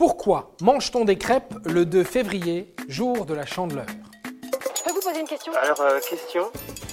Pourquoi 0.00 0.54
mange-t-on 0.62 1.04
des 1.04 1.18
crêpes 1.18 1.54
le 1.66 1.84
2 1.84 2.04
février, 2.04 2.74
jour 2.88 3.26
de 3.26 3.34
la 3.34 3.44
chandeleur 3.44 3.84
Je 4.42 4.82
peux 4.82 4.92
vous 4.94 5.00
poser 5.02 5.20
une 5.20 5.26
question 5.26 5.52
Alors, 5.62 5.78
euh, 5.82 6.00
question 6.00 6.44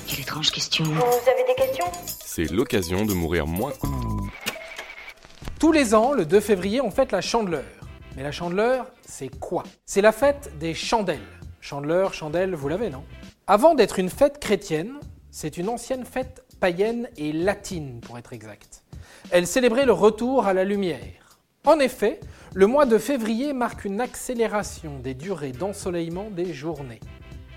Quelle 0.06 0.20
étrange 0.20 0.52
question. 0.52 0.84
Vous 0.84 1.30
avez 1.30 1.46
des 1.48 1.56
questions 1.56 1.86
C'est 2.06 2.52
l'occasion 2.52 3.06
de 3.06 3.14
mourir 3.14 3.48
moins. 3.48 3.72
Tous 5.58 5.72
les 5.72 5.96
ans, 5.96 6.12
le 6.12 6.26
2 6.26 6.42
février, 6.42 6.82
on 6.82 6.92
fête 6.92 7.14
la 7.14 7.22
chandeleur. 7.22 7.64
Mais 8.18 8.24
la 8.24 8.34
chandeleur, 8.34 8.88
c'est 9.08 9.30
quoi? 9.30 9.64
C'est 9.86 10.02
la 10.02 10.12
fête 10.12 10.58
des 10.60 10.74
chandelles. 10.74 11.22
Chandeleur, 11.62 12.14
chandelle, 12.14 12.56
vous 12.56 12.68
l'avez, 12.68 12.90
non? 12.90 13.06
Avant 13.48 13.74
d'être 13.74 14.00
une 14.00 14.10
fête 14.10 14.38
chrétienne, 14.42 15.00
c'est 15.32 15.56
une 15.56 15.70
ancienne 15.70 16.04
fête 16.04 16.44
païenne 16.60 17.08
et 17.16 17.32
latine, 17.32 18.02
pour 18.02 18.18
être 18.18 18.34
exact. 18.34 18.84
Elle 19.32 19.48
célébrait 19.48 19.86
le 19.86 19.94
retour 19.94 20.46
à 20.46 20.54
la 20.54 20.66
lumière. 20.66 21.27
En 21.68 21.80
effet, 21.80 22.22
le 22.54 22.66
mois 22.66 22.86
de 22.86 22.98
février 22.98 23.52
marque 23.52 23.84
une 23.84 24.00
accélération 24.00 25.00
des 25.00 25.14
durées 25.14 25.52
d'ensoleillement 25.52 26.30
des 26.30 26.54
journées. 26.54 27.02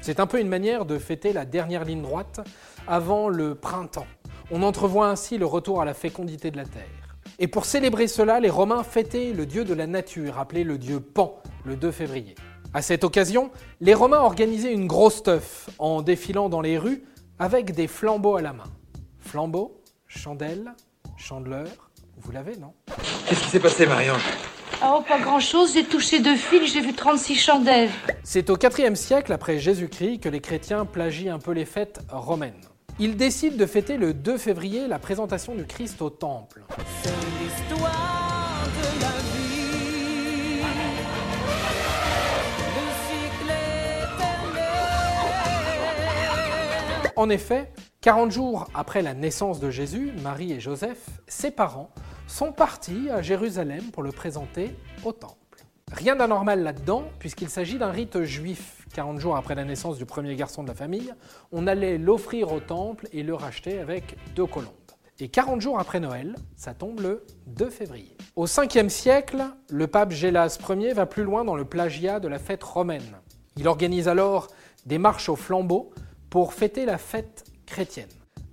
C'est 0.00 0.18
un 0.18 0.26
peu 0.26 0.40
une 0.40 0.48
manière 0.48 0.84
de 0.84 0.98
fêter 0.98 1.32
la 1.32 1.44
dernière 1.44 1.84
ligne 1.84 2.02
droite 2.02 2.40
avant 2.88 3.28
le 3.28 3.54
printemps. 3.54 4.08
On 4.50 4.64
entrevoit 4.64 5.06
ainsi 5.06 5.38
le 5.38 5.46
retour 5.46 5.80
à 5.80 5.84
la 5.84 5.94
fécondité 5.94 6.50
de 6.50 6.56
la 6.56 6.64
terre. 6.64 7.18
Et 7.38 7.46
pour 7.46 7.64
célébrer 7.64 8.08
cela, 8.08 8.40
les 8.40 8.50
Romains 8.50 8.82
fêtaient 8.82 9.32
le 9.32 9.46
dieu 9.46 9.64
de 9.64 9.74
la 9.74 9.86
nature, 9.86 10.40
appelé 10.40 10.64
le 10.64 10.76
dieu 10.76 10.98
Pan, 10.98 11.40
le 11.64 11.76
2 11.76 11.92
février. 11.92 12.34
À 12.74 12.82
cette 12.82 13.04
occasion, 13.04 13.52
les 13.80 13.94
Romains 13.94 14.22
organisaient 14.22 14.74
une 14.74 14.88
grosse 14.88 15.22
teuf 15.22 15.70
en 15.78 16.02
défilant 16.02 16.48
dans 16.48 16.62
les 16.62 16.78
rues 16.78 17.04
avec 17.38 17.76
des 17.76 17.86
flambeaux 17.86 18.34
à 18.34 18.42
la 18.42 18.54
main. 18.54 18.72
Flambeaux, 19.20 19.80
chandelles, 20.08 20.74
chandeleur, 21.16 21.89
vous 22.22 22.32
l'avez, 22.32 22.56
non 22.56 22.74
Qu'est-ce 23.26 23.40
qui 23.40 23.48
s'est 23.48 23.60
passé, 23.60 23.86
Marion 23.86 24.14
Oh, 24.84 25.02
pas 25.06 25.18
grand-chose, 25.18 25.74
j'ai 25.74 25.84
touché 25.84 26.20
deux 26.20 26.36
fils, 26.36 26.72
j'ai 26.72 26.80
vu 26.80 26.92
36 26.94 27.34
chandelles. 27.34 27.90
C'est 28.22 28.50
au 28.50 28.56
IVe 28.56 28.94
siècle 28.94 29.32
après 29.32 29.58
Jésus-Christ 29.58 30.20
que 30.20 30.28
les 30.28 30.40
chrétiens 30.40 30.84
plagient 30.84 31.34
un 31.34 31.38
peu 31.38 31.52
les 31.52 31.64
fêtes 31.64 32.00
romaines. 32.10 32.60
Ils 32.98 33.16
décident 33.16 33.56
de 33.56 33.66
fêter 33.66 33.96
le 33.96 34.12
2 34.12 34.36
février 34.36 34.86
la 34.86 34.98
présentation 34.98 35.54
du 35.54 35.64
Christ 35.64 36.02
au 36.02 36.10
temple. 36.10 36.62
En 47.16 47.28
effet, 47.28 47.70
40 48.02 48.30
jours 48.30 48.66
après 48.72 49.02
la 49.02 49.12
naissance 49.12 49.60
de 49.60 49.70
Jésus, 49.70 50.12
Marie 50.22 50.52
et 50.52 50.60
Joseph, 50.60 50.98
ses 51.26 51.50
parents, 51.50 51.90
sont 52.30 52.52
partis 52.52 53.10
à 53.10 53.22
Jérusalem 53.22 53.82
pour 53.92 54.02
le 54.02 54.12
présenter 54.12 54.74
au 55.04 55.12
temple. 55.12 55.36
Rien 55.92 56.14
d'anormal 56.14 56.62
là-dedans, 56.62 57.02
puisqu'il 57.18 57.48
s'agit 57.48 57.76
d'un 57.76 57.90
rite 57.90 58.22
juif. 58.22 58.86
40 58.94 59.18
jours 59.18 59.36
après 59.36 59.56
la 59.56 59.64
naissance 59.64 59.98
du 59.98 60.06
premier 60.06 60.36
garçon 60.36 60.62
de 60.62 60.68
la 60.68 60.74
famille, 60.74 61.12
on 61.50 61.66
allait 61.66 61.98
l'offrir 61.98 62.52
au 62.52 62.60
temple 62.60 63.08
et 63.12 63.24
le 63.24 63.34
racheter 63.34 63.80
avec 63.80 64.16
deux 64.36 64.46
colombes. 64.46 64.72
Et 65.18 65.28
40 65.28 65.60
jours 65.60 65.78
après 65.78 65.98
Noël, 66.00 66.36
ça 66.56 66.72
tombe 66.72 67.00
le 67.00 67.26
2 67.48 67.68
février. 67.68 68.16
Au 68.36 68.46
5e 68.46 68.88
siècle, 68.88 69.42
le 69.68 69.86
pape 69.88 70.12
Gélas 70.12 70.58
Ier 70.68 70.92
va 70.92 71.06
plus 71.06 71.24
loin 71.24 71.44
dans 71.44 71.56
le 71.56 71.64
plagiat 71.64 72.20
de 72.20 72.28
la 72.28 72.38
fête 72.38 72.62
romaine. 72.62 73.16
Il 73.56 73.66
organise 73.68 74.08
alors 74.08 74.46
des 74.86 74.98
marches 74.98 75.28
au 75.28 75.36
flambeau 75.36 75.90
pour 76.30 76.54
fêter 76.54 76.86
la 76.86 76.96
fête 76.96 77.44
chrétienne. 77.66 78.08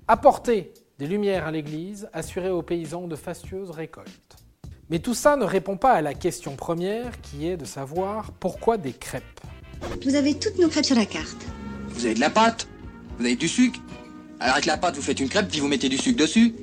Apporter 0.08 0.73
des 1.00 1.08
lumières 1.08 1.45
à 1.45 1.52
l'église, 1.52 2.09
assurer 2.14 2.50
aux 2.50 2.62
paysans 2.62 3.08
de 3.08 3.16
fastueuses 3.16 3.70
récoltes. 3.70 4.36
Mais 4.90 5.00
tout 5.00 5.14
ça 5.14 5.36
ne 5.36 5.44
répond 5.44 5.78
pas 5.78 5.92
à 5.92 6.02
la 6.02 6.14
question 6.14 6.56
première 6.56 7.20
qui 7.22 7.48
est 7.48 7.58
de 7.58 7.66
savoir 7.66 8.31
pourquoi 8.31 8.78
des 8.78 8.94
crêpes. 8.94 9.42
Vous 10.03 10.16
avez 10.16 10.34
toutes 10.34 10.58
nos 10.58 10.70
crêpes 10.70 10.86
sur 10.86 10.95
la 10.95 11.06
carte. 11.06 11.45
Vous 11.90 12.06
avez 12.06 12.16
de 12.16 12.20
la 12.20 12.30
pâte 12.30 12.68
Vous 13.18 13.25
avez 13.25 13.36
du 13.36 13.48
sucre 13.48 13.80
Alors 14.40 14.53
avec 14.56 14.66
la 14.66 14.78
pâte, 14.78 14.96
vous 14.96 15.02
faites 15.02 15.19
une 15.19 15.30
crêpe, 15.30 15.50
puis 15.50 15.59
vous 15.59 15.68
mettez 15.68 15.90
du 15.90 15.97
sucre 15.97 16.18
dessus 16.18 16.56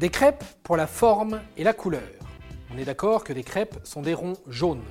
Des 0.00 0.08
crêpes 0.08 0.44
pour 0.62 0.76
la 0.76 0.86
forme 0.86 1.40
et 1.56 1.64
la 1.64 1.74
couleur. 1.74 2.08
On 2.74 2.78
est 2.78 2.84
d'accord 2.84 3.24
que 3.24 3.32
les 3.32 3.44
crêpes 3.44 3.78
sont 3.84 4.02
des 4.02 4.14
ronds 4.14 4.36
jaunes. 4.48 4.82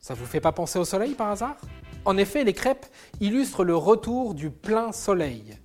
Ça 0.00 0.14
vous 0.14 0.26
fait 0.26 0.40
pas 0.40 0.52
penser 0.52 0.78
au 0.78 0.84
soleil 0.84 1.14
par 1.14 1.30
hasard? 1.30 1.56
En 2.04 2.16
effet, 2.16 2.44
les 2.44 2.54
crêpes 2.54 2.86
illustrent 3.20 3.64
le 3.64 3.76
retour 3.76 4.34
du 4.34 4.48
plein 4.50 4.92
soleil. 4.92 5.58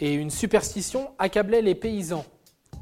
Et 0.00 0.12
une 0.14 0.30
superstition 0.30 1.10
accablait 1.18 1.60
les 1.60 1.74
paysans. 1.74 2.24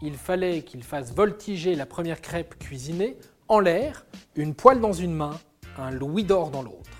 Il 0.02 0.16
fallait 0.16 0.60
qu'ils 0.60 0.82
fassent 0.82 1.14
voltiger 1.14 1.74
la 1.74 1.86
première 1.86 2.20
crêpe 2.20 2.58
cuisinée 2.58 3.16
en 3.48 3.58
l'air, 3.58 4.04
une 4.34 4.54
poêle 4.54 4.80
dans 4.80 4.92
une 4.92 5.14
main, 5.14 5.40
un 5.78 5.90
louis 5.90 6.24
d'or 6.24 6.50
dans 6.50 6.62
l'autre. 6.62 6.90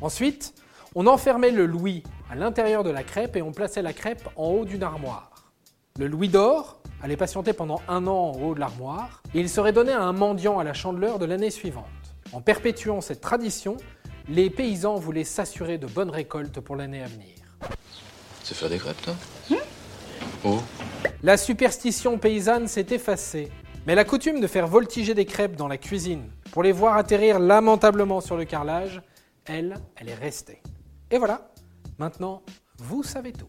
Ensuite, 0.00 0.54
on 0.96 1.06
enfermait 1.06 1.52
le 1.52 1.66
louis 1.66 2.02
à 2.30 2.34
l'intérieur 2.34 2.82
de 2.82 2.90
la 2.90 3.04
crêpe 3.04 3.36
et 3.36 3.42
on 3.42 3.52
plaçait 3.52 3.82
la 3.82 3.92
crêpe 3.92 4.28
en 4.34 4.48
haut 4.48 4.64
d'une 4.64 4.82
armoire. 4.82 5.52
Le 5.98 6.08
louis 6.08 6.28
d'or 6.28 6.82
allait 7.00 7.16
patienter 7.16 7.52
pendant 7.52 7.80
un 7.86 8.08
an 8.08 8.32
en 8.32 8.40
haut 8.40 8.54
de 8.54 8.60
l'armoire 8.60 9.22
et 9.34 9.40
il 9.40 9.48
serait 9.48 9.72
donné 9.72 9.92
à 9.92 10.02
un 10.02 10.12
mendiant 10.12 10.58
à 10.58 10.64
la 10.64 10.72
chandeleur 10.72 11.20
de 11.20 11.26
l'année 11.26 11.50
suivante. 11.50 11.84
En 12.32 12.40
perpétuant 12.40 13.00
cette 13.00 13.20
tradition, 13.20 13.76
les 14.28 14.50
paysans 14.50 14.96
voulaient 14.96 15.22
s'assurer 15.22 15.78
de 15.78 15.86
bonnes 15.86 16.10
récoltes 16.10 16.58
pour 16.58 16.74
l'année 16.74 17.02
à 17.02 17.06
venir. 17.06 17.36
C'est 18.42 18.54
faire 18.54 18.68
des 18.68 18.78
crêpes, 18.78 19.00
toi? 19.02 19.14
Oh 20.44 20.58
La 21.22 21.36
superstition 21.36 22.18
paysanne 22.18 22.66
s'est 22.66 22.86
effacée, 22.90 23.50
mais 23.86 23.94
la 23.94 24.04
coutume 24.04 24.40
de 24.40 24.46
faire 24.46 24.66
voltiger 24.66 25.14
des 25.14 25.26
crêpes 25.26 25.56
dans 25.56 25.68
la 25.68 25.76
cuisine 25.76 26.30
pour 26.52 26.62
les 26.62 26.72
voir 26.72 26.96
atterrir 26.96 27.38
lamentablement 27.38 28.20
sur 28.20 28.36
le 28.36 28.44
carrelage, 28.44 29.02
elle, 29.44 29.74
elle 29.96 30.08
est 30.08 30.14
restée. 30.14 30.62
Et 31.10 31.18
voilà, 31.18 31.50
maintenant, 31.98 32.42
vous 32.78 33.02
savez 33.02 33.32
tout. 33.32 33.48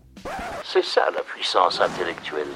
C'est 0.64 0.84
ça 0.84 1.10
la 1.12 1.22
puissance 1.22 1.80
intellectuelle. 1.80 2.48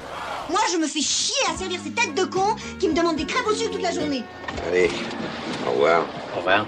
Moi, 0.50 0.60
je 0.72 0.78
me 0.78 0.86
fais 0.86 1.00
chier 1.00 1.34
à 1.50 1.56
servir 1.56 1.80
ces 1.82 1.90
têtes 1.90 2.14
de 2.14 2.24
cons 2.24 2.54
qui 2.78 2.88
me 2.88 2.94
demandent 2.94 3.16
des 3.16 3.26
crêpes 3.26 3.46
au 3.46 3.54
sucre 3.54 3.72
toute 3.72 3.82
la 3.82 3.92
journée. 3.92 4.22
Allez, 4.68 4.90
au 5.66 5.70
revoir. 5.70 6.04
Au 6.34 6.38
revoir. 6.38 6.66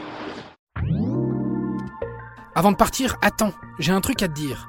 Avant 2.55 2.73
de 2.73 2.77
partir, 2.77 3.17
attends, 3.23 3.53
j'ai 3.79 3.93
un 3.93 4.01
truc 4.01 4.23
à 4.23 4.29
te 4.29 4.33
dire. 4.33 4.69